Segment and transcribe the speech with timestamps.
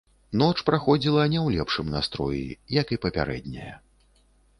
[0.41, 2.43] Ноч праходзіла не ў лепшым настроі,
[2.79, 3.75] як і папярэдняя.